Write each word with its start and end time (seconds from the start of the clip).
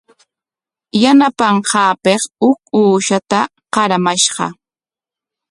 Yanapanqaapik 1.01 2.21
huk 2.43 2.59
uushata 2.81 3.39
qaramashqa. 3.73 4.45